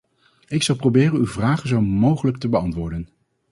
[0.47, 3.07] Ik zal proberen uw vragen zo mogelijk te beantwoorden.